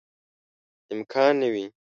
امکان 0.93 1.31
نه 1.41 1.49
وي. 1.53 1.65